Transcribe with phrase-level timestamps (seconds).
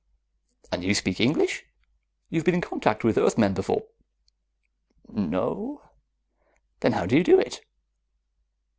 [0.71, 1.63] "And you speak English?
[2.31, 3.83] You've been in contact with Earthmen before?"
[5.07, 5.91] "No."
[6.79, 7.61] "Then how do you do it?"